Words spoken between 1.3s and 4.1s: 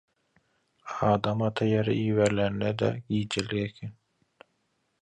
ata Ýere iberilende-de gijelik eken.